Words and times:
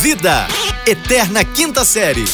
Vida, 0.00 0.48
Eterna 0.86 1.44
Quinta 1.44 1.84
Série. 1.84 2.24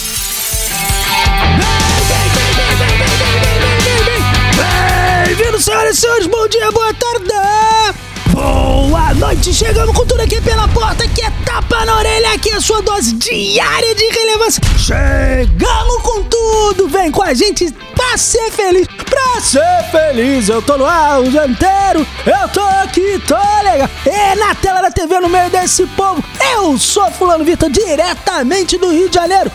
Bem-vindos, 5.27 5.64
senhoras 5.64 5.98
e 5.98 6.00
senhores, 6.00 6.26
bom 6.29 6.46
dia, 6.46 6.71
boa 6.71 6.94
tarde! 6.94 8.05
Boa 8.37 9.14
noite, 9.14 9.51
chegamos 9.54 9.96
com 9.96 10.04
tudo 10.04 10.21
aqui 10.21 10.38
pela 10.43 10.69
porta, 10.69 11.09
que 11.09 11.23
é 11.23 11.30
tapa 11.43 11.87
na 11.87 11.96
orelha, 11.96 12.34
aqui 12.34 12.51
é 12.51 12.57
a 12.57 12.61
sua 12.61 12.82
dose 12.82 13.14
diária 13.14 13.95
de 13.95 14.05
relevância. 14.11 14.62
Chegamos 14.77 16.02
com 16.02 16.23
tudo, 16.25 16.87
vem 16.87 17.11
com 17.11 17.23
a 17.23 17.33
gente 17.33 17.73
pra 17.95 18.19
ser 18.19 18.51
feliz, 18.51 18.87
pra 19.09 19.41
ser 19.41 19.91
feliz. 19.91 20.51
Eu 20.51 20.61
tô 20.61 20.77
no 20.77 20.84
ar 20.84 21.23
o 21.23 21.30
dia 21.30 21.46
inteiro, 21.46 22.07
eu 22.27 22.48
tô 22.51 22.61
aqui, 22.61 23.19
tô 23.27 23.37
legal. 23.64 23.88
E 24.05 24.34
na 24.37 24.55
tela 24.55 24.82
da 24.82 24.91
TV, 24.91 25.18
no 25.18 25.30
meio 25.30 25.48
desse 25.48 25.87
povo, 25.87 26.23
eu 26.53 26.79
sou 26.79 27.11
Fulano 27.12 27.43
Vitor, 27.43 27.71
diretamente 27.71 28.77
do 28.77 28.91
Rio 28.91 29.09
de 29.09 29.15
Janeiro, 29.15 29.51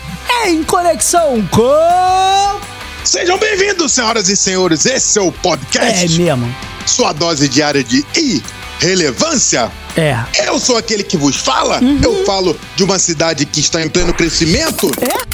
em 0.46 0.64
conexão 0.64 1.40
com... 1.52 2.60
Sejam 3.04 3.38
bem-vindos, 3.38 3.92
senhoras 3.92 4.28
e 4.28 4.36
senhores. 4.36 4.86
Esse 4.86 5.20
é 5.20 5.22
o 5.22 5.28
É 5.28 5.32
podcast, 5.40 6.20
mesmo, 6.20 6.56
sua 6.84 7.12
dose 7.12 7.48
diária 7.48 7.84
de 7.84 8.04
irrelevância. 8.82 9.70
é. 9.96 10.16
Eu 10.46 10.58
sou 10.58 10.76
aquele 10.76 11.02
que 11.02 11.16
vos 11.16 11.36
fala. 11.36 11.80
Eu 12.02 12.24
falo 12.24 12.58
de 12.76 12.82
uma 12.82 12.98
cidade 12.98 13.46
que 13.46 13.60
está 13.60 13.80
em 13.80 13.88
pleno 13.88 14.12
crescimento. 14.12 14.90
É? 15.00 15.32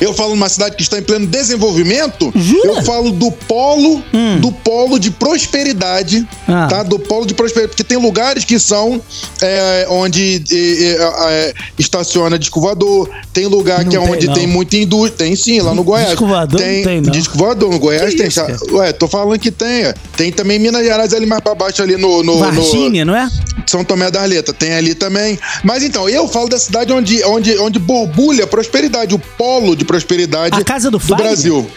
Eu 0.00 0.14
falo 0.14 0.30
de 0.32 0.36
uma 0.36 0.48
cidade 0.48 0.76
que 0.76 0.82
está 0.82 0.98
em 0.98 1.02
pleno 1.02 1.26
desenvolvimento. 1.26 2.32
Jura? 2.34 2.68
Eu 2.68 2.82
falo 2.82 3.10
do 3.10 3.30
polo, 3.30 4.02
do 4.40 4.52
polo 4.52 4.98
de 4.98 5.10
prosperidade, 5.10 6.26
Ah. 6.46 6.66
tá? 6.68 6.82
Do 6.82 6.98
polo 6.98 7.26
de 7.26 7.34
prosperidade, 7.34 7.72
porque 7.72 7.84
tem 7.84 7.98
lugares 7.98 8.44
que 8.44 8.58
são 8.58 9.00
é, 9.42 9.86
onde 9.90 10.42
é, 10.52 10.96
é, 11.30 11.54
estaciona 11.78 12.38
disco 12.38 12.60
voador, 12.60 13.08
tem 13.32 13.46
lugar 13.46 13.84
Não 13.84 13.90
que 13.90 13.96
é 13.96 14.00
tem, 14.00 14.10
onde 14.10 14.26
não. 14.26 14.34
tem 14.34 14.46
muita 14.46 14.76
indústria, 14.76 15.26
tem 15.26 15.36
sim, 15.36 15.60
lá 15.60 15.74
no 15.74 15.82
Goiás. 15.82 16.08
Disco 16.10 16.26
voador 16.26 16.60
não 16.60 16.66
tem, 16.82 17.00
não. 17.00 17.10
Disco 17.12 17.36
voador 17.38 17.70
no 17.70 17.78
Goiás 17.78 18.10
Que 18.10 18.16
tem. 18.18 18.28
isso, 18.28 18.40
cara? 18.40 18.56
Ué, 18.72 18.92
tô 18.92 19.08
falando 19.08 19.38
que 19.38 19.50
tem. 19.50 19.84
é. 19.84 19.94
Tem 20.16 20.30
também 20.32 20.58
Minas 20.58 20.84
Gerais 20.84 21.12
ali 21.12 21.26
mais 21.26 21.40
pra 21.42 21.54
baixo 21.54 21.82
ali 21.82 21.96
no, 21.96 22.22
no, 22.22 22.34
no 22.34 22.38
Varginha, 22.38 23.04
não 23.04 23.14
é? 23.16 23.28
São 23.66 23.84
Tomé 23.84 24.10
da 24.10 24.22
Arleta, 24.22 24.52
tem 24.52 24.72
ali 24.72 24.94
também. 24.94 25.38
Mas 25.62 25.82
então, 25.82 26.08
eu 26.08 26.26
falo 26.28 26.48
da 26.48 26.58
cidade 26.58 26.92
onde, 26.92 27.22
onde, 27.24 27.58
onde 27.58 27.78
borbulha 27.78 28.46
prosperidade, 28.46 29.14
o 29.14 29.18
polo 29.18 29.76
de 29.76 29.84
prosperidade 29.88 30.56
A 30.60 30.64
casa 30.64 30.88
do 30.90 31.00
Fagner? 31.00 31.26
Brasil. 31.26 31.70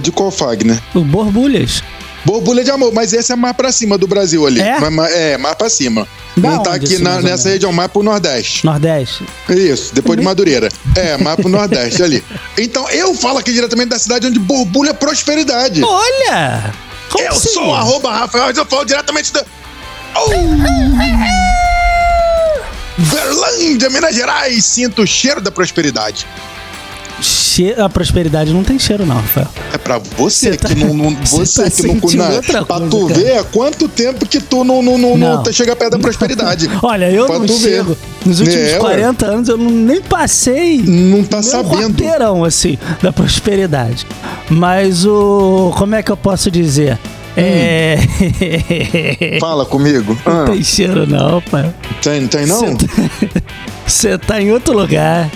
De 0.00 0.10
qual 0.10 0.30
Fagner? 0.32 0.80
O 0.94 1.00
Borbulhas. 1.04 1.82
Borbulha 2.24 2.62
de 2.64 2.70
amor, 2.70 2.92
mas 2.92 3.12
esse 3.12 3.32
é 3.32 3.36
mais 3.36 3.56
pra 3.56 3.70
cima 3.72 3.96
do 3.96 4.06
Brasil 4.06 4.46
ali. 4.46 4.60
É? 4.60 4.78
É, 5.32 5.38
mais 5.38 5.54
pra 5.54 5.70
cima. 5.70 6.06
Da 6.36 6.50
Não 6.50 6.62
tá 6.62 6.74
aqui 6.74 6.94
assim, 6.94 7.02
na- 7.02 7.16
nessa 7.16 7.26
menos? 7.28 7.44
região, 7.44 7.72
mais 7.72 7.90
pro 7.90 8.02
Nordeste. 8.02 8.64
Nordeste. 8.64 9.24
Isso, 9.48 9.94
depois 9.94 10.18
de 10.18 10.24
Madureira. 10.24 10.68
É, 10.96 11.16
mais 11.22 11.36
pro 11.36 11.48
Nordeste 11.48 12.02
ali. 12.02 12.22
Então, 12.58 12.88
eu 12.90 13.14
falo 13.14 13.38
aqui 13.38 13.52
diretamente 13.52 13.88
da 13.88 13.98
cidade 13.98 14.26
onde 14.26 14.38
borbulha 14.38 14.92
prosperidade. 14.94 15.82
Olha! 15.82 16.72
Como 17.10 17.24
Eu 17.24 17.32
assim? 17.32 17.48
sou 17.48 17.68
o 17.68 17.74
arroba 17.74 18.12
Rafael, 18.12 18.44
mas 18.46 18.56
eu 18.56 18.66
falo 18.66 18.84
diretamente 18.84 19.32
da. 19.32 19.44
Oh! 20.14 20.30
Verlândia, 22.98 23.88
Minas 23.90 24.14
Gerais, 24.14 24.64
sinto 24.64 25.02
o 25.02 25.06
cheiro 25.06 25.40
da 25.40 25.50
prosperidade. 25.50 26.26
Che- 27.52 27.74
A 27.80 27.88
prosperidade 27.88 28.52
não 28.52 28.62
tem 28.62 28.78
cheiro, 28.78 29.04
não, 29.04 29.16
Rafael. 29.16 29.48
É 29.72 29.78
pra 29.78 29.98
você, 29.98 30.50
Você 30.52 30.56
tá- 30.56 30.68
que 30.68 30.74
não. 30.76 30.94
não- 30.94 31.16
você 31.26 31.44
você 31.44 31.62
tá 31.64 31.70
que 32.06 32.16
não. 32.16 32.32
outra 32.32 32.64
pra 32.64 32.76
coisa, 32.76 32.90
tu 32.90 33.06
cara. 33.08 33.20
ver 33.20 33.38
há 33.38 33.44
quanto 33.44 33.88
tempo 33.88 34.24
que 34.24 34.38
tu 34.40 34.62
não, 34.62 34.80
não, 34.80 34.96
não, 34.96 35.16
Não. 35.18 35.36
não 35.36 35.42
tá- 35.42 35.50
chega 35.52 35.74
perto 35.74 35.92
da 35.92 35.98
prosperidade. 35.98 36.70
Olha, 36.80 37.10
eu 37.10 37.26
Pra 37.26 37.38
não 37.40 37.46
ver. 37.46 37.58
chego. 37.58 37.96
Nos 38.24 38.38
últimos 38.38 38.60
É, 38.68 38.72
ué. 38.74 38.78
40 38.78 39.26
anos 39.26 39.48
eu 39.48 39.56
não- 39.56 39.70
nem 39.70 40.00
passei. 40.00 40.78
Não 40.80 41.24
tá 41.24 41.38
um 41.38 41.42
sabendo. 41.42 41.94
quarteirão, 41.94 42.44
assim, 42.44 42.78
da 43.02 43.12
prosperidade. 43.12 44.06
Mas 44.48 45.04
o. 45.04 45.72
Como 45.76 45.94
é 45.96 46.02
que 46.04 46.12
eu 46.12 46.16
posso 46.16 46.50
dizer? 46.52 46.98
É. 47.36 47.96
Fala 49.40 49.64
comigo. 49.64 50.16
não 50.26 50.42
Ah, 50.42 50.44
tem 50.46 50.62
cheiro, 50.62 51.06
não, 51.06 51.40
pai. 51.42 51.72
tem, 52.02 52.26
tem 52.26 52.46
não? 52.46 52.76
Você 53.86 54.18
tá 54.18 54.40
em 54.40 54.52
outro 54.52 54.76
lugar. 54.76 55.30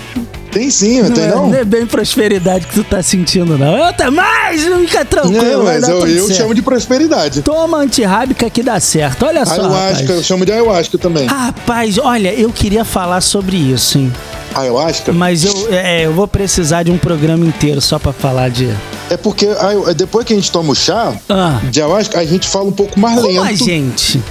Tem 0.55 0.71
sim, 0.71 1.03
tem 1.13 1.25
é, 1.25 1.29
não? 1.29 1.49
não 1.49 1.55
é 1.59 1.65
bem 1.65 1.85
prosperidade 1.85 2.67
que 2.67 2.75
tu 2.75 2.85
tá 2.85 3.03
sentindo, 3.03 3.59
não. 3.59 3.77
Eu 3.77 3.93
tá 3.93 4.11
mais, 4.11 4.63
fica 4.65 5.05
tranquilo. 5.05 5.43
Não, 5.59 5.65
mas 5.65 5.87
eu, 5.89 6.07
eu 6.07 6.27
certo. 6.27 6.39
chamo 6.39 6.55
de 6.55 6.63
prosperidade. 6.63 7.43
Toma 7.43 7.79
antirrábica 7.79 8.49
que 8.49 8.63
dá 8.63 8.79
certo. 8.81 9.27
Olha 9.27 9.45
só. 9.45 9.55
Ayahuasca, 9.55 10.03
eu 10.05 10.09
rapaz. 10.09 10.25
chamo 10.27 10.47
de 10.47 10.53
ayahuasca 10.53 10.97
também. 10.97 11.27
Rapaz, 11.27 11.99
olha, 11.99 12.33
eu 12.33 12.51
queria 12.51 12.85
falar 12.85 13.21
sobre 13.21 13.57
isso, 13.57 13.99
hein? 13.99 14.13
Ayahuasca? 14.55 15.13
Mas 15.13 15.45
eu, 15.45 15.69
é, 15.73 16.07
eu 16.07 16.13
vou 16.13 16.29
precisar 16.29 16.85
de 16.85 16.91
um 16.93 16.97
programa 16.99 17.45
inteiro 17.45 17.81
só 17.81 17.99
pra 17.99 18.13
falar 18.13 18.49
de. 18.51 18.73
É 19.11 19.17
porque 19.17 19.47
ayu- 19.47 19.93
depois 19.95 20.25
que 20.25 20.33
a 20.33 20.37
gente 20.37 20.51
toma 20.53 20.71
o 20.71 20.75
chá 20.77 21.13
Ah, 21.29 21.61
de 21.69 21.81
ayahuasca, 21.83 22.19
a 22.21 22.25
gente 22.25 22.47
fala 22.47 22.67
um 22.67 22.73
pouco 22.73 22.99
mais 23.01 23.17
como 23.21 23.29
lento. 23.29 23.43
a 23.43 23.53
gente? 23.53 24.23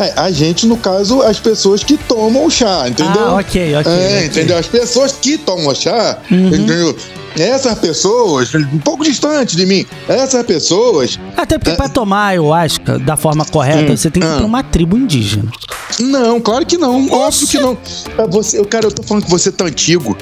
É, 0.00 0.14
a 0.16 0.30
gente, 0.30 0.66
no 0.66 0.78
caso, 0.78 1.20
as 1.20 1.38
pessoas 1.38 1.84
que 1.84 1.98
tomam 1.98 2.46
o 2.46 2.50
chá, 2.50 2.88
entendeu? 2.88 3.28
Ah, 3.28 3.34
ok, 3.34 3.76
ok, 3.76 3.76
É, 3.76 3.78
ok. 3.78 3.92
Uhum. 3.92 4.24
entendeu? 4.24 4.56
As 4.56 4.66
pessoas 4.66 5.12
que 5.12 5.36
tomam 5.36 5.74
chá, 5.74 6.18
entendeu? 6.30 6.96
Essas 7.38 7.78
pessoas, 7.78 8.54
um 8.54 8.78
pouco 8.78 9.04
distante 9.04 9.54
de 9.54 9.66
mim, 9.66 9.86
essas 10.08 10.44
pessoas. 10.44 11.18
Até 11.36 11.58
porque 11.58 11.76
pra 11.76 11.88
tomar 11.88 12.28
ayahuasca 12.28 12.98
da 12.98 13.16
forma 13.16 13.44
correta, 13.44 13.94
você 13.94 14.10
tem 14.10 14.22
que 14.22 14.28
ir 14.28 14.32
ah. 14.32 14.36
pra 14.38 14.46
uma 14.46 14.62
tribo 14.62 14.96
indígena. 14.96 15.50
Não, 15.98 16.40
claro 16.40 16.64
que 16.64 16.78
não. 16.78 17.08
Óbvio 17.10 17.46
que 17.46 17.58
não. 17.58 17.76
É 18.16 18.26
Você, 18.26 18.64
cara, 18.64 18.86
eu 18.86 18.92
tô 18.92 19.02
falando 19.02 19.24
que 19.24 19.30
você 19.30 19.52
tá 19.52 19.66
antigo. 19.66 20.16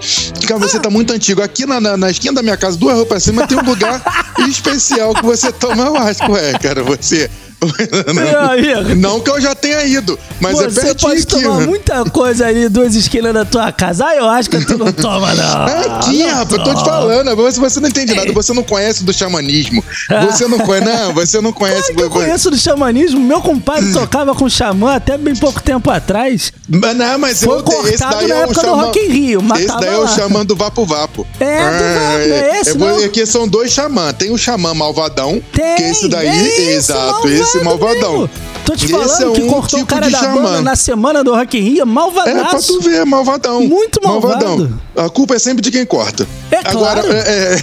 Cara, 0.47 0.59
você 0.59 0.79
tá 0.79 0.91
muito 0.91 1.13
antigo. 1.13 1.41
Aqui 1.41 1.67
na, 1.67 1.81
na, 1.81 1.97
na 1.97 2.11
esquina 2.11 2.35
da 2.35 2.43
minha 2.43 2.57
casa, 2.57 2.77
duas 2.77 2.95
ruas 2.95 3.09
pra 3.09 3.21
cima, 3.21 3.47
tem 3.47 3.57
um 3.57 3.65
lugar 3.65 4.03
especial 4.49 5.15
que 5.15 5.25
você 5.25 5.53
toma 5.53 5.85
ayahuasca. 5.85 6.31
Ué, 6.31 6.53
cara, 6.55 6.83
você. 6.83 7.31
Meu 8.15 8.41
amigo. 8.41 8.95
Não 8.97 9.21
que 9.21 9.31
eu 9.31 9.41
já 9.41 9.55
tenha 9.55 9.85
ido, 9.85 10.19
mas 10.41 10.59
é 10.59 10.69
Você 10.69 10.81
pertinho 10.81 10.97
pode 11.11 11.23
aqui. 11.23 11.27
tomar 11.27 11.59
né? 11.61 11.67
muita 11.67 12.05
coisa 12.05 12.47
ali, 12.47 12.69
duas 12.69 12.95
esquinas 12.95 13.35
da 13.35 13.45
tua 13.45 13.73
casa. 13.73 14.07
Ah, 14.07 14.17
eu 14.17 14.29
acho 14.29 14.49
que 14.49 14.65
tu 14.65 14.79
não 14.79 14.93
toma, 14.93 15.35
não. 15.35 15.69
É 15.69 15.81
aqui, 15.99 16.23
Não 16.23 16.29
rapaz, 16.35 16.53
eu 16.53 16.65
tô 16.65 16.75
te 16.75 16.85
falando. 16.85 17.37
Você, 17.37 17.61
você 17.61 17.81
não 17.81 17.89
entende 17.89 18.15
nada, 18.15 18.33
você 18.33 18.53
não 18.53 18.63
conhece 18.63 19.03
do 19.05 19.13
xamanismo. 19.13 19.83
Você 20.31 20.47
não 20.47 20.59
conhece, 20.59 20.87
não, 20.89 21.13
você 21.15 21.41
não 21.41 21.53
conhece. 21.53 21.93
Claro 21.93 22.01
eu 22.01 22.11
conheço 22.11 22.51
do 22.51 22.57
xamanismo. 22.57 23.21
Meu 23.21 23.41
compadre 23.41 23.93
tocava 23.93 24.35
com 24.35 24.49
xamã 24.49 24.95
até 24.95 25.19
bem 25.19 25.35
pouco 25.35 25.61
tempo 25.61 25.91
atrás. 25.91 26.53
Mas 26.69 26.97
não, 26.97 27.19
mas 27.19 27.43
Foi 27.43 27.59
eu, 27.59 27.63
cortado 27.63 27.89
esse 27.89 27.99
daí 27.99 28.29
na 28.29 28.35
é 28.35 28.39
o 28.39 28.43
época 28.43 28.61
do 28.61 28.67
xamã. 28.67 28.83
Rock 28.85 28.99
in 29.01 29.09
Rio, 29.09 29.43
Esse 29.57 29.67
daí 29.81 29.95
é 29.95 29.99
o 29.99 30.07
xamã 30.09 30.47
do 30.47 30.55
Vapo 30.55 30.85
Vapo. 30.85 31.27
É, 31.41 31.57
do 31.59 32.01
Vapo, 32.01 32.19
é 32.19 32.61
esse, 32.61 32.71
é, 32.71 32.75
não? 32.75 33.05
Aqui 33.05 33.27
são 33.27 33.49
dois 33.49 33.73
xamã. 33.73 34.13
Tem 34.13 34.31
o 34.31 34.39
xamã 34.39 34.75
malvadão, 34.75 35.43
Tem, 35.53 35.77
que 35.77 35.83
esse 35.83 36.09
daí, 36.09 36.29
é 36.29 36.47
esse 36.47 36.63
exato, 36.71 37.29
esse 37.29 37.48
malvadão. 37.65 38.13
mesmo. 38.13 38.31
Tô 38.65 38.77
te 38.77 38.85
Esse 38.85 38.93
falando 38.93 39.33
é 39.33 39.35
que 39.35 39.43
um 39.43 39.49
cortou 39.49 39.79
o 39.81 39.83
tipo 39.83 39.87
cara 39.95 40.07
de 40.07 40.13
da 40.13 40.19
xamã. 40.19 40.43
banda 40.43 40.63
na 40.63 40.77
semana 40.77 41.25
do 41.25 41.35
Rock 41.35 41.57
in 41.59 41.63
Rio, 41.63 41.73
É, 41.73 41.85
pra 41.85 41.87
malvadaço. 41.87 42.67
tu 42.79 42.81
ver, 42.83 43.05
malvadão. 43.07 43.63
Muito 43.63 44.01
malvado. 44.05 44.79
A 44.95 45.09
culpa 45.09 45.35
é 45.37 45.39
sempre 45.39 45.63
de 45.63 45.71
quem 45.71 45.87
corta. 45.87 46.27
É 46.51 46.57
Agora, 46.69 47.01
claro. 47.03 47.13
é, 47.13 47.57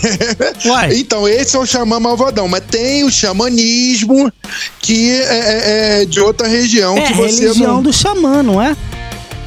é-. 0.90 0.96
Então, 0.98 1.28
esse 1.28 1.56
é 1.56 1.60
o 1.60 1.66
xamã 1.66 2.00
malvadão. 2.00 2.48
Mas 2.48 2.64
tem 2.72 3.04
o 3.04 3.12
xamanismo 3.12 4.32
que 4.80 5.12
é, 5.12 5.24
é- 5.24 6.02
é 6.02 6.06
de 6.06 6.20
outra 6.20 6.48
região 6.48 6.98
É, 6.98 7.02
que 7.02 7.14
você 7.14 7.42
religião 7.44 7.74
não... 7.76 7.82
do 7.84 7.94
xamã, 7.94 8.42
não 8.42 8.62
é? 8.62 8.76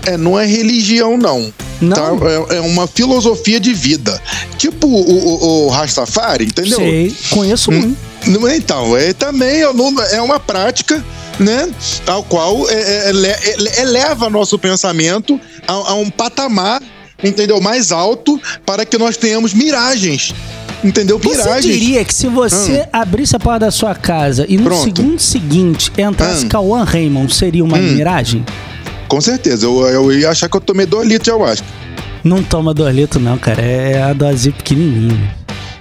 É, 0.06 0.16
não 0.16 0.38
é 0.38 0.47
religião, 0.47 1.16
não. 1.19 1.53
Não? 1.81 1.97
Tá? 1.97 2.10
É, 2.50 2.56
é 2.56 2.60
uma 2.60 2.87
filosofia 2.87 3.59
de 3.60 3.72
vida. 3.75 4.20
Tipo 4.56 4.87
o, 4.87 5.10
o, 5.10 5.66
o 5.66 5.69
Rastafari, 5.69 6.44
entendeu? 6.47 6.78
Sei, 6.78 7.15
conheço 7.31 7.70
Hum. 7.70 7.94
Não 8.28 8.47
é, 8.47 8.56
Então, 8.56 8.97
é 8.97 9.12
também 9.12 9.61
é 9.62 9.69
uma- 9.69 10.05
é 10.05 10.21
uma 10.21 10.39
prática, 10.39 11.03
né? 11.39 11.69
Ao 12.06 12.22
qual 12.22 12.69
é, 12.69 12.75
é, 12.75 13.09
ele- 13.11 13.27
ele- 13.47 13.71
eleva 13.81 14.28
nosso 14.28 14.59
pensamento 14.59 15.41
a, 15.66 15.72
a 15.72 15.94
um 15.94 16.11
patamar, 16.11 16.82
entendeu? 17.25 17.61
Mais 17.61 17.91
alto 17.91 18.41
para 18.67 18.85
que 18.85 18.99
nós 18.99 19.17
tenhamos 19.17 19.55
miragens. 19.55 20.35
Entendeu? 20.85 21.19
Você 21.19 21.38
Miragens. 21.38 21.64
diria 21.75 22.05
que 22.05 22.14
se 22.14 22.29
você 22.29 22.87
abrisse 22.93 23.35
a 23.35 23.41
porta 23.41 23.61
da 23.67 23.70
sua 23.73 23.97
casa 23.97 24.47
e 24.49 24.56
no 24.56 24.62
Hum. 24.62 24.64
Pronto. 24.67 24.85
segundo 24.97 25.19
seguinte 25.19 25.91
entrasse 25.99 26.44
Hum. 26.44 26.49
Cauã 26.49 26.85
Raymond, 26.85 27.35
seria 27.35 27.64
uma 27.64 27.79
miragem? 27.79 28.44
Com 29.08 29.20
certeza. 29.20 29.67
Eu, 29.67 29.81
eu 29.88 30.12
ia 30.12 30.31
achar 30.31 30.49
que 30.49 30.56
eu 30.56 30.61
tomei 30.61 30.87
dois 30.87 31.08
litros 31.08 31.25
de 31.25 31.31
ayahuasca. 31.31 31.67
Não 32.23 32.43
toma 32.44 32.73
dois 32.75 32.94
litros, 32.94 33.20
não, 33.23 33.37
cara. 33.38 33.61
É 33.61 34.02
a 34.02 34.12
dose 34.12 34.50
pequenininha. 34.52 35.35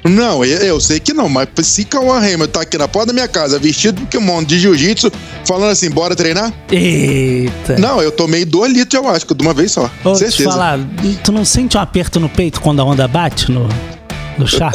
Não, 0.10 0.44
eu, 0.44 0.58
eu 0.60 0.80
sei 0.80 1.00
que 1.00 1.14
não, 1.14 1.30
mas 1.30 1.48
se 1.64 1.86
Cauã 1.86 2.20
Raymond 2.20 2.52
tá 2.52 2.62
aqui 2.62 2.78
na 2.78 2.88
porta 2.88 3.08
da 3.08 3.14
minha 3.14 3.28
casa, 3.28 3.60
vestido 3.60 4.02
de 4.02 4.08
kimono 4.08 4.46
de 4.46 4.60
jiu-jitsu, 4.60 5.12
falando 5.46 5.72
assim, 5.72 5.90
bora 5.90 6.16
treinar? 6.16 6.54
Eita. 6.72 7.78
Não, 7.78 8.02
eu 8.02 8.12
tomei 8.12 8.46
dois 8.46 8.72
litros 8.72 8.90
de 8.90 8.98
ayahuasca 8.98 9.34
de 9.34 9.44
uma 9.44 9.54
vez 9.54 9.72
só. 9.72 9.90
Deixa 10.04 10.10
eu 10.10 10.14
te 10.14 10.20
certeza. 10.20 10.50
falar, 10.50 10.80
tu 11.24 11.32
não 11.32 11.46
sente 11.46 11.78
um 11.78 11.80
aperto 11.80 12.20
no 12.20 12.30
peito 12.30 12.62
quando 12.62 12.82
a 12.82 12.86
onda 12.86 13.08
bate 13.08 13.52
no, 13.52 13.68
no 14.38 14.48
chá? 14.48 14.72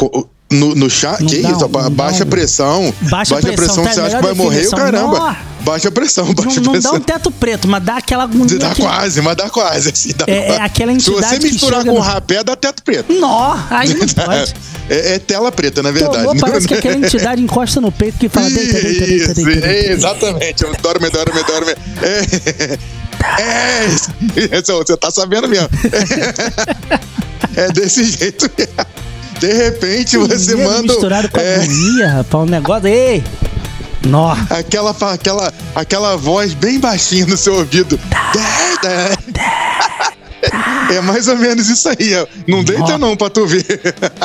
No, 0.53 0.75
no 0.75 0.89
chá. 0.89 1.17
Não 1.19 1.27
Que 1.27 1.41
dá 1.41 1.51
isso? 1.51 1.67
ba- 1.67 1.83
não 1.83 1.89
dá 1.89 1.95
baixa 2.03 2.23
um- 2.23 2.27
pressão. 2.27 2.93
Baixa 3.01 3.35
pressão, 3.37 3.83
tá 3.83 3.93
você 3.93 4.01
acha 4.01 4.15
que 4.17 4.23
vai 4.23 4.33
morrer 4.33 4.69
caramba. 4.69 5.19
Nó. 5.19 5.35
Baixa 5.61 5.89
pressão, 5.91 6.33
baixa 6.33 6.59
Não, 6.59 6.63
não 6.65 6.71
pressão. 6.73 6.91
dá 6.91 6.97
um 6.97 7.01
teto 7.01 7.31
preto, 7.31 7.67
mas 7.69 7.83
dá 7.83 7.97
aquela 7.97 8.23
agonia. 8.23 8.59
Dá 8.59 8.71
que- 8.75 8.81
quase, 8.81 9.21
mas 9.21 9.35
dá 9.37 9.49
quase. 9.49 9.89
Assim, 9.89 10.11
dá 10.15 10.25
É- 10.27 10.37
é 10.37 10.45
quase. 10.47 10.61
aquela 10.61 10.91
Se 10.91 10.97
entidade 11.09 11.35
você 11.35 11.39
que 11.47 11.53
misturar 11.53 11.85
com 11.85 11.93
no- 11.93 11.99
rapé, 11.99 12.43
dá 12.43 12.55
teto 12.55 12.83
preto. 12.83 13.13
Nó, 13.13 13.57
aí 13.69 13.93
não 13.93 14.05
pode. 14.25 14.53
É, 14.89 15.15
é 15.15 15.19
tela 15.19 15.51
preta, 15.51 15.81
na 15.81 15.91
verdade. 15.91 16.17
Tomou, 16.17 16.35
parece 16.35 16.67
que 16.67 16.73
aquela 16.73 16.97
entidade 16.97 17.41
encosta 17.41 17.79
no 17.79 17.91
peito 17.91 18.17
que 18.19 18.27
fala 18.27 18.49
deita, 18.49 18.73
deita, 18.73 19.05
deita, 19.05 19.31
Isso, 19.31 19.45
deita, 19.45 19.67
é, 19.67 19.91
exatamente. 19.93 20.65
Dorme, 20.81 21.09
dorme, 21.09 21.43
dorme. 21.43 21.71
É, 22.01 22.77
é, 23.41 24.61
você 24.61 24.97
tá 24.97 25.11
sabendo 25.11 25.47
mesmo. 25.47 25.69
É, 27.55 27.71
desse 27.71 28.03
jeito 28.05 28.49
mesmo. 28.57 28.73
De 29.39 29.51
repente 29.53 30.17
você 30.17 30.55
manda. 30.55 30.83
misturado 30.83 31.29
com 31.29 31.39
é, 31.39 31.55
agonia, 31.55 32.07
rapaz, 32.09 32.43
um 32.43 32.49
negócio. 32.49 32.87
Ei! 32.87 33.23
Nó. 34.05 34.35
aquela, 34.49 34.91
aquela, 35.13 35.53
aquela 35.75 36.17
voz 36.17 36.53
bem 36.53 36.79
baixinha 36.79 37.25
no 37.25 37.37
seu 37.37 37.55
ouvido. 37.55 37.97
É 40.91 40.99
mais 41.01 41.27
ou 41.29 41.37
menos 41.37 41.69
isso 41.69 41.87
aí. 41.87 42.13
ó. 42.15 42.27
Não 42.47 42.63
deita 42.63 42.97
não 42.97 43.15
pra 43.15 43.29
tu 43.29 43.47
ver. 43.47 43.65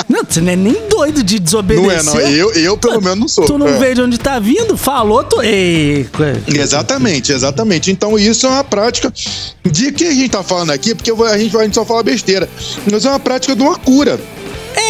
Não, 0.09 0.23
você 0.29 0.41
não 0.41 0.53
é 0.53 0.57
nem 0.57 0.89
doido 0.89 1.23
de 1.23 1.39
desobedecer. 1.39 2.05
Não 2.05 2.19
é, 2.21 2.23
não. 2.25 2.29
Eu, 2.29 2.53
eu 2.55 2.77
pelo 2.77 3.01
menos 3.01 3.19
não 3.19 3.29
sou. 3.29 3.45
Tu 3.47 3.57
não 3.57 3.69
É. 3.69 3.79
vê 3.79 3.95
de 3.95 4.03
onde 4.03 4.19
tá 4.19 4.39
vindo? 4.41 4.77
Falou, 4.77 5.23
tu. 5.23 5.41
Ei! 5.41 6.07
Exatamente, 6.49 7.33
exatamente. 7.33 7.91
Então 7.93 8.19
isso 8.19 8.47
é 8.47 8.51
uma 8.51 8.65
prática 8.65 9.13
de 9.65 9.93
que 9.93 10.05
a 10.05 10.11
gente 10.13 10.31
tá 10.31 10.43
falando 10.43 10.71
aqui, 10.73 10.95
porque 10.95 11.11
a 11.13 11.39
gente, 11.39 11.57
a 11.57 11.63
gente 11.63 11.75
só 11.75 11.85
fala 11.85 12.03
besteira. 12.03 12.49
Mas 12.91 13.05
é 13.05 13.09
uma 13.09 13.21
prática 13.21 13.55
de 13.55 13.63
uma 13.63 13.77
cura. 13.77 14.19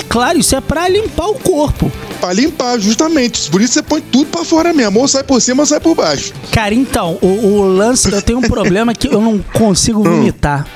Claro, 0.08 0.38
isso 0.38 0.56
é 0.56 0.60
pra 0.60 0.88
limpar 0.88 1.26
o 1.28 1.34
corpo. 1.34 1.90
Pra 2.20 2.32
limpar, 2.32 2.78
justamente. 2.80 3.50
Por 3.50 3.60
isso 3.60 3.74
você 3.74 3.82
põe 3.82 4.00
tudo 4.00 4.26
pra 4.26 4.44
fora 4.44 4.72
mesmo. 4.72 4.98
Ou 5.00 5.06
sai 5.08 5.22
por 5.22 5.40
cima 5.40 5.62
ou 5.62 5.66
sai 5.66 5.80
por 5.80 5.94
baixo. 5.94 6.32
Cara, 6.50 6.74
então, 6.74 7.18
o, 7.20 7.26
o 7.26 7.62
lance, 7.68 8.10
eu 8.10 8.22
tenho 8.22 8.38
um 8.38 8.42
problema 8.42 8.94
que 8.94 9.06
eu 9.08 9.20
não 9.20 9.38
consigo 9.38 10.00
Hum. 10.08 10.16
vomitar. 10.16 10.66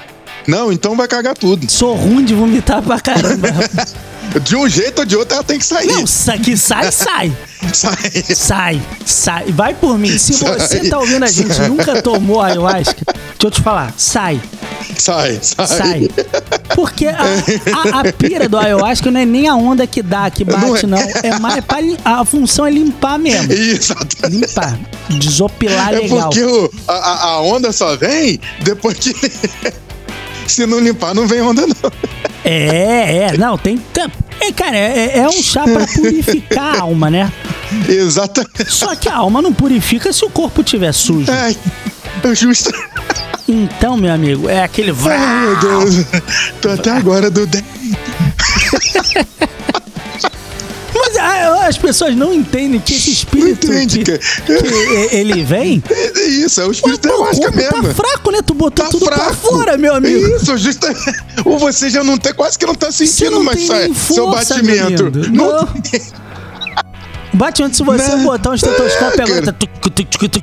Não, 0.47 0.73
então 0.73 0.97
vai 0.97 1.07
cagar 1.09 1.35
tudo. 1.37 1.71
Sou 1.71 1.95
ruim 1.95 2.25
de 2.25 2.35
vomitar 2.35 2.83
pra 2.83 3.01
caramba. 3.01 3.49
De 4.45 4.57
um 4.57 4.67
jeito 4.67 5.01
ou 5.01 5.05
de 5.05 5.15
outro 5.15 5.35
ela 5.35 5.45
tem 5.45 5.59
que 5.59 5.67
sair. 5.67 5.89
Não, 5.89 6.07
sa- 6.07 6.39
que 6.39 6.57
sai, 6.57 6.91
sai. 6.91 7.31
Sai. 7.75 8.25
Sai, 8.35 8.83
sai. 9.05 9.45
Vai 9.53 9.75
por 9.75 9.99
mim. 9.99 10.17
Se 10.17 10.33
Sai. 10.33 10.59
você 10.59 10.89
tá 10.89 10.99
ouvindo 10.99 11.23
a 11.23 11.29
gente 11.31 11.55
e 11.61 11.69
nunca 11.69 12.01
tomou 12.01 12.41
ayahuasca, 12.41 12.97
deixa 13.05 13.37
eu 13.45 13.51
te 13.51 13.61
falar, 13.61 13.93
sai, 13.97 14.41
Sai, 14.97 15.39
sai. 15.43 15.67
sai. 15.67 16.09
Porque 16.75 17.07
a, 17.07 17.17
a- 17.17 18.01
a 18.01 18.13
pira 18.13 18.49
do 18.49 18.59
ayahuasca 18.59 19.11
não 19.11 19.21
é 19.21 19.25
nem 19.25 19.49
a 19.49 19.55
onda 19.55 19.87
que 19.87 20.03
dá, 20.03 20.31
que 20.31 20.45
bate, 20.45 20.87
Não 20.87 20.97
não. 20.97 20.99
é. 20.99 21.13
É 21.25 21.39
mais 21.39 21.65
pra, 21.65 21.81
lim- 21.81 21.97
a 22.05 22.25
função 22.25 22.67
é 22.67 22.71
limpar 22.71 23.19
mesmo. 23.19 23.51
Exato. 23.53 24.17
Limpar. 24.29 24.79
Desopilar 25.11 25.93
É 25.95 25.99
legal. 25.99 26.29
porque 26.31 26.43
o- 26.45 26.71
a, 26.89 27.25
a- 27.29 27.41
onda 27.43 27.73
só 27.73 27.97
vem 27.97 28.41
depois 28.61 28.99
que. 28.99 29.13
Se 30.47 30.67
não 30.67 30.81
limpar, 30.81 31.15
não 31.15 31.27
vem 31.27 31.41
onda, 31.41 31.63
não. 31.67 31.93
É, 32.45 33.29
é. 33.33 33.39
Não, 33.39 33.57
tem. 33.57 33.81
É, 34.41 34.53
cara, 34.53 34.77
é, 34.77 35.19
é 35.19 35.29
um 35.29 35.33
chá 35.43 35.63
pra 35.65 35.87
purificar 35.87 36.77
a 36.77 36.81
alma, 36.83 37.09
né? 37.09 37.33
Exatamente. 37.89 38.71
Só 38.71 38.95
que 38.97 39.09
a 39.09 39.15
alma 39.15 39.41
não 39.41 39.53
purifica 39.53 40.13
se 40.13 40.25
o 40.25 40.29
corpo 40.31 40.63
tiver 40.65 40.93
sujo. 40.93 41.31
Ai, 41.31 41.57
é 42.25 42.35
justo. 42.35 42.71
Então, 43.53 43.97
meu 43.97 44.13
amigo, 44.13 44.49
é 44.49 44.63
aquele. 44.63 44.95
Ai, 45.07 45.41
meu 45.47 45.57
Deus. 45.61 46.07
Tô 46.61 46.71
até 46.71 46.91
agora 46.91 47.31
do. 47.31 47.47
Mas 50.95 51.17
ah, 51.19 51.67
as 51.67 51.77
pessoas 51.79 52.15
não 52.15 52.33
entendem 52.33 52.79
que 52.81 52.95
esse 52.95 53.11
espírito 53.11 53.67
Não 53.67 53.75
entende, 53.75 53.99
que, 54.05 54.19
que 54.19 55.15
ele 55.17 55.43
vem. 55.43 55.83
É 55.91 56.25
isso, 56.29 56.61
é 56.61 56.67
o 56.67 56.71
espírito 56.73 57.09
ayahuasca 57.09 57.41
corpo 57.53 57.57
mesmo. 57.57 57.83
tá 57.83 57.95
fraco, 57.95 58.31
né? 58.31 58.39
Tu 58.43 58.55
botou 58.55 58.85
Tá 58.85 58.91
tudo 58.91 59.05
pra 59.07 59.17
fraco. 59.17 59.35
fora, 59.35 59.77
meu 59.77 59.95
amigo. 59.95 60.37
Isso, 60.37 60.57
justa. 60.57 60.95
Ou 61.45 61.59
você 61.59 61.91
já 61.91 62.05
não 62.05 62.17
tem, 62.17 62.33
quase 62.35 62.59
que 62.59 62.65
não 62.67 62.75
tá 62.75 62.91
sentindo 62.93 63.43
mais 63.43 63.61
seu 64.07 64.31
batimento. 64.31 65.11
meu. 65.11 65.31
Não 65.31 65.53
Não. 65.63 65.69
Batimento, 67.35 67.77
se 67.77 67.83
você 67.83 68.09
Não. 68.17 68.25
botar 68.25 68.51
um 68.51 68.55
estetoscópio 68.55 69.23
agora. 69.25 69.53
Tuc, 69.53 69.91
tuc. 69.91 70.43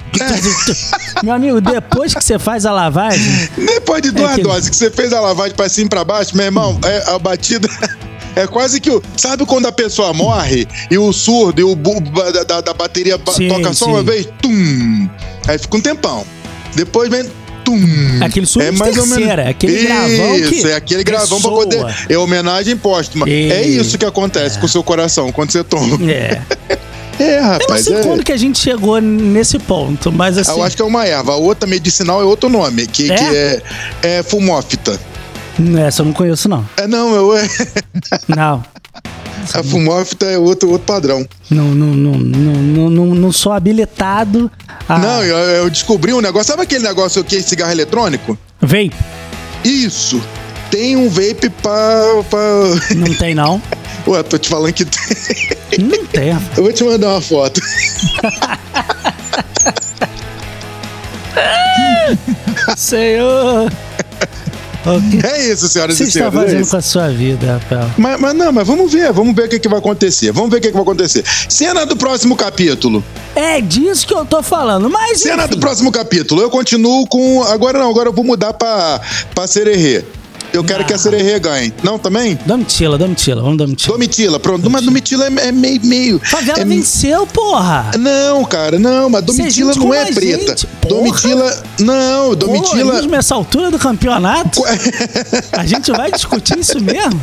Meu 1.24 1.34
amigo, 1.34 1.62
depois 1.62 2.14
que 2.14 2.24
você 2.24 2.40
faz 2.40 2.66
a 2.66 2.72
lavagem, 2.72 3.50
Depois 3.58 4.02
de 4.02 4.12
duas 4.12 4.32
É 4.32 4.36
que- 4.36 4.42
doses 4.44 4.70
que 4.70 4.76
você 4.76 4.90
fez 4.90 5.14
a 5.14 5.20
lavagem 5.22 5.56
pra 5.56 5.70
cima 5.70 5.86
e 5.88 5.90
pra 5.90 6.04
baixo, 6.04 6.36
meu 6.36 6.46
irmão, 6.46 6.80
é, 6.84 7.12
a 7.12 7.20
batida. 7.20 7.68
É 8.36 8.46
quase 8.48 8.80
que 8.80 8.90
o. 8.92 9.02
Sabe 9.18 9.44
quando 9.46 9.66
a 9.66 9.72
pessoa 9.72 10.14
morre 10.14 10.66
e 10.90 10.98
o 10.98 11.12
surdo 11.12 11.60
e 11.60 11.64
o 11.64 11.76
da, 11.76 12.44
da- 12.44 12.62
da 12.62 12.74
bateria 12.74 13.18
ba- 13.18 13.34
Sim, 13.34 13.50
toca 13.50 13.74
só 13.74 13.86
sim. 13.86 13.92
uma 13.92 14.04
vez? 14.04 14.28
Tum! 14.42 15.10
Aí 15.48 15.58
fica 15.58 15.76
um 15.76 15.82
tempão. 15.82 16.24
Depois 16.76 17.10
vem. 17.10 17.30
Tum! 17.70 18.24
Aquele 18.26 18.46
surdo 18.46 18.72
de 18.72 18.80
terceira, 18.80 19.50
aquele 19.50 19.84
gravão 19.84 20.34
que 20.48 20.56
Isso, 20.56 20.68
é 20.68 20.76
aquele 20.76 21.04
gravão 21.04 21.40
pra 21.42 21.52
poder. 21.52 21.86
É 22.10 22.18
homenagem 22.18 22.76
póstuma. 22.76 23.30
E- 23.30 23.52
É 23.52 23.62
isso 23.68 23.98
que 23.98 24.06
acontece 24.06 24.58
com 24.60 24.66
o 24.66 24.70
seu 24.70 24.84
coração 24.84 25.32
quando 25.32 25.52
você 25.52 25.64
toma. 25.64 25.98
é. 26.12 26.42
É, 27.20 27.38
Eu 27.38 27.42
não 27.42 27.50
rapaz. 27.50 27.84
sei 27.84 27.98
é. 27.98 28.02
quando 28.02 28.24
que 28.24 28.32
a 28.32 28.38
gente 28.38 28.58
chegou 28.58 29.02
nesse 29.02 29.60
ponto, 29.60 30.10
mas 30.10 30.38
assim. 30.38 30.52
Eu 30.52 30.64
acho 30.64 30.74
que 30.78 30.82
é 30.82 30.86
uma 30.86 31.06
erva. 31.06 31.34
A 31.34 31.36
outra 31.36 31.68
medicinal 31.68 32.22
é 32.22 32.24
outro 32.24 32.48
nome, 32.48 32.88
que 32.88 33.12
É? 33.12 33.16
que 33.18 33.24
é, 33.36 33.62
é 34.04 34.24
fumófita. 34.24 34.98
Essa 35.86 36.02
eu 36.02 36.06
não 36.06 36.14
conheço, 36.14 36.48
não. 36.48 36.66
É, 36.78 36.88
não, 36.88 37.14
eu, 37.14 37.36
é, 37.36 37.46
Não. 38.34 38.64
a 39.54 39.62
fumófita 39.64 40.28
é 40.28 40.38
outro, 40.38 40.70
outro 40.72 40.86
padrão. 40.88 41.28
Não, 41.50 41.66
não, 41.66 41.88
não, 41.88 42.12
não, 42.18 42.54
não, 42.54 42.90
não, 42.90 43.06
não 43.16 43.32
sou 43.34 43.52
habilitado 43.52 44.50
a. 44.90 44.98
Não, 44.98 45.24
eu, 45.24 45.38
eu 45.38 45.70
descobri 45.70 46.14
um 46.14 46.20
negócio. 46.22 46.48
Sabe 46.48 46.64
aquele 46.64 46.84
negócio 46.84 47.24
que 47.24 47.38
é 47.38 47.42
cigarro 47.42 47.72
eletrônico? 47.72 48.38
Vem. 48.62 48.92
Isso. 49.64 50.22
Tem 50.72 50.98
um 50.98 51.08
vape 51.10 51.50
pra. 51.62 52.24
pra... 52.30 52.40
Não 52.96 53.14
tem, 53.16 53.34
não. 53.36 53.62
Ué, 54.08 54.24
tô 54.24 54.38
te 54.38 54.50
falando 54.50 54.74
que 54.74 54.86
tem. 54.86 55.86
Não 55.86 56.06
tem. 56.06 56.30
Eu 56.30 56.64
vou 56.64 56.74
te 56.74 56.84
mandar 56.84 57.10
uma 57.10 57.22
foto. 57.22 57.62
Senhor. 62.76 63.72
É 65.24 65.52
isso, 65.52 65.68
senhoras 65.68 65.98
você 65.98 66.06
e 66.06 66.08
está 66.08 66.20
senhores. 66.20 66.40
é 66.40 66.44
fazendo 66.46 66.62
isso. 66.62 66.72
com 66.72 66.78
a 66.78 66.82
sua 66.82 67.10
vida, 67.10 67.54
Rafael? 67.54 67.92
Mas, 67.98 68.20
mas 68.20 68.34
não, 68.36 68.52
mas 68.52 68.66
vamos 68.68 68.92
ver, 68.92 69.12
vamos 69.12 69.36
ver 69.36 69.46
o 69.46 69.50
que, 69.50 69.60
que 69.60 69.68
vai 69.68 69.80
acontecer. 69.80 70.32
Vamos 70.32 70.50
ver 70.50 70.58
o 70.58 70.62
que, 70.62 70.68
que 70.68 70.74
vai 70.74 70.82
acontecer. 70.84 71.24
Cena 71.50 71.86
do 71.86 71.98
próximo 71.98 72.36
capítulo. 72.36 73.04
É 73.36 73.60
disso 73.62 74.08
que 74.08 74.14
eu 74.14 74.26
tô 74.26 74.42
falando, 74.42 74.90
mas. 74.90 75.20
Cena 75.20 75.44
enfim. 75.46 75.56
do 75.56 75.60
próximo 75.60 75.92
capítulo. 75.92 76.42
Eu 76.42 76.50
continuo 76.50 77.06
com. 77.08 77.44
Agora 77.44 77.78
não, 77.78 77.90
agora 77.90 78.10
eu 78.10 78.14
vou 78.14 78.24
mudar 78.24 78.54
pra, 78.54 79.02
pra 79.36 79.48
Sererê. 79.48 80.06
Eu 80.52 80.64
quero 80.64 80.82
Ah. 80.82 80.84
que 80.86 80.94
a 80.94 80.98
Sererê 80.98 81.40
ganhe. 81.40 81.74
Não, 81.84 82.00
também? 82.00 82.38
Domitila, 82.46 82.98
Domitila, 82.98 83.42
vamos 83.42 83.58
Domitila. 83.58 83.94
Domitila, 83.94 84.40
pronto. 84.40 84.70
Mas 84.70 84.84
Domitila 84.84 85.26
é, 85.28 85.48
é 85.48 85.52
meio. 85.52 85.80
meio 85.86 86.20
Favela 86.24 86.60
é, 86.60 86.66
venceu, 86.66 87.28
porra! 87.28 87.92
Não, 87.98 88.44
cara, 88.46 88.80
não, 88.80 89.10
mas 89.10 89.24
Domitila 89.24 89.74
não 89.76 89.94
é 89.94 90.06
preta. 90.12 90.48
gente. 90.50 90.68
Domitila. 90.88 91.64
Não, 91.80 92.30
Pô, 92.30 92.36
Domitila. 92.36 92.94
mesmo 92.96 93.16
essa 93.16 93.36
altura 93.36 93.70
do 93.72 93.78
campeonato, 93.80 94.62
a 95.52 95.66
gente 95.66 95.92
vai 95.92 96.12
discutir 96.12 96.58
isso 96.58 96.80
mesmo? 96.82 97.22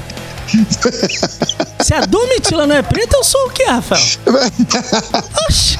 Se 1.80 1.92
a 1.94 2.00
Domitila 2.06 2.66
não 2.66 2.76
é 2.76 2.82
preta, 2.82 3.16
eu 3.16 3.24
sou 3.24 3.46
o 3.46 3.50
quê, 3.50 3.64
Rafael? 3.64 4.00
Oxi. 5.48 5.78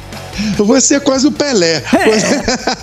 Você 0.59 0.97
é 0.97 1.01
quase 1.01 1.27
o 1.27 1.33
Pelé. 1.33 1.77
É. 1.77 2.77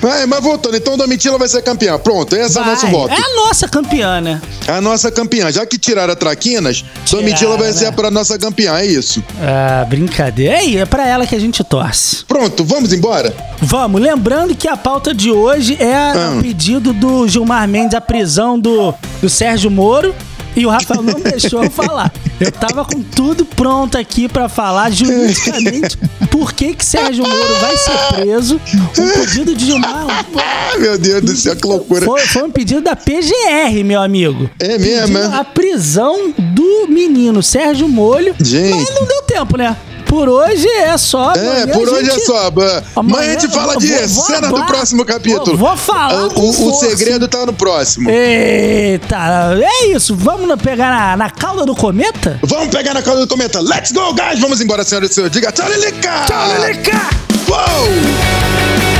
Vai, 0.00 0.26
mas 0.26 0.42
voltando, 0.42 0.76
então 0.76 0.96
Domitila 0.96 1.38
vai 1.38 1.48
ser 1.48 1.62
campeã. 1.62 1.98
Pronto, 1.98 2.34
esse 2.34 2.58
é 2.58 2.62
o 2.62 2.64
nosso 2.64 2.86
voto. 2.88 3.12
É 3.12 3.16
a 3.16 3.36
nossa 3.36 3.68
campeã, 3.68 4.20
né? 4.20 4.40
A 4.68 4.80
nossa 4.80 5.10
campeã. 5.10 5.50
Já 5.52 5.66
que 5.66 5.78
tiraram 5.78 6.12
a 6.12 6.16
Traquinas, 6.16 6.84
Domitila 7.10 7.56
vai 7.56 7.68
né? 7.68 7.72
ser 7.72 7.92
pra 7.92 8.10
nossa 8.10 8.38
campeã, 8.38 8.76
é 8.78 8.86
isso. 8.86 9.22
Ah, 9.40 9.84
brincadeira. 9.86 10.54
É, 10.56 10.76
é 10.76 10.86
pra 10.86 11.06
ela 11.06 11.26
que 11.26 11.34
a 11.34 11.40
gente 11.40 11.62
torce. 11.64 12.24
Pronto, 12.24 12.64
vamos 12.64 12.92
embora? 12.92 13.34
Vamos, 13.60 14.00
lembrando 14.00 14.54
que 14.54 14.68
a 14.68 14.76
pauta 14.76 15.12
de 15.14 15.30
hoje 15.30 15.76
é 15.80 15.94
Ah. 15.94 16.34
o 16.38 16.42
pedido 16.42 16.92
do 16.92 17.26
Gilmar 17.28 17.66
Mendes, 17.68 17.94
a 17.94 18.00
prisão 18.00 18.58
do, 18.58 18.94
do 19.20 19.28
Sérgio 19.28 19.70
Moro. 19.70 20.14
E 20.54 20.64
o 20.64 20.70
Rafael 20.70 21.02
não 21.02 21.20
deixou 21.20 21.62
eu 21.62 21.70
falar. 21.70 22.10
Eu 22.40 22.50
tava 22.50 22.82
com 22.82 23.02
tudo 23.02 23.44
pronto 23.44 23.98
aqui 23.98 24.26
pra 24.26 24.48
falar 24.48 24.88
juridicamente 25.36 25.98
por 26.36 26.52
que 26.52 26.74
que 26.74 26.84
Sérgio 26.84 27.26
Moro 27.26 27.54
vai 27.60 27.74
ser 27.78 28.14
preso. 28.14 28.60
Um 28.98 29.08
pedido 29.20 29.54
de 29.54 29.64
Gilmar 29.64 30.06
Ah, 30.36 30.78
meu 30.78 30.98
Deus 30.98 31.22
do 31.22 31.34
céu, 31.34 31.56
que 31.56 31.66
loucura. 31.66 32.04
foi, 32.04 32.20
foi 32.20 32.42
um 32.42 32.50
pedido 32.50 32.82
da 32.82 32.94
PGR, 32.94 33.82
meu 33.82 34.02
amigo. 34.02 34.50
É 34.60 34.76
mesmo, 34.76 35.16
Pedindo 35.16 35.34
é? 35.34 35.38
A 35.38 35.44
prisão 35.44 36.34
do 36.36 36.88
menino 36.88 37.42
Sérgio 37.42 37.88
Molho. 37.88 38.34
Gente. 38.38 38.74
Mas 38.76 38.94
não 38.94 39.06
deu 39.06 39.22
tempo, 39.22 39.56
né? 39.56 39.74
Por 40.06 40.28
hoje 40.28 40.66
é 40.68 40.96
só. 40.96 41.32
É, 41.34 41.66
por 41.66 41.88
a 41.88 41.92
hoje 41.92 42.08
é 42.08 42.12
gente- 42.14 42.24
só. 42.26 42.46
Amanhã, 42.46 42.82
Amanhã 42.94 43.28
a 43.36 43.38
gente 43.40 43.52
fala 43.52 43.76
disso. 43.76 44.14
vou- 44.14 44.24
Cena 44.24 44.48
vou- 44.48 44.60
do 44.60 44.66
próximo 44.66 45.04
capítulo. 45.04 45.56
vou- 45.56 45.68
vou 45.68 45.76
falar 45.76 46.26
O, 46.26 46.30
com 46.30 46.40
o- 46.42 46.50
o 46.50 46.52
força. 46.52 46.96
segredo 46.96 47.28
tá 47.28 47.44
no 47.44 47.52
próximo. 47.52 48.08
Eita, 48.10 49.16
é 49.60 49.86
isso. 49.88 50.14
Vamos 50.16 50.60
pegar 50.62 50.90
na, 50.90 51.16
na 51.16 51.30
cauda 51.30 51.64
do 51.66 51.74
cometa? 51.74 52.38
Vamos 52.44 52.68
pegar 52.68 52.94
na 52.94 53.02
cauda 53.02 53.20
do 53.26 53.28
cometa. 53.28 53.60
Let's 53.60 53.92
go, 53.92 54.14
guys! 54.14 54.38
Vamos 54.40 54.60
embora, 54.60 54.84
senhoras 54.84 55.10
e 55.10 55.14
senhores. 55.14 55.32
Diga 55.34 55.50
tchau, 55.52 55.68
Lilica! 55.68 56.24
Tchau, 56.26 56.48
Lilica! 56.60 57.00
Uou! 57.48 58.96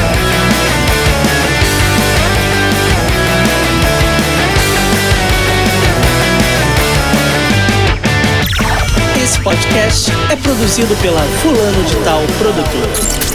Esse 9.22 9.40
podcast 9.40 10.10
é 10.30 10.37
produzido 10.37 10.95
pela 10.97 11.21
Fulano 11.21 11.83
de 11.85 11.97
Tal 11.97 12.23
Produtora. 12.38 13.25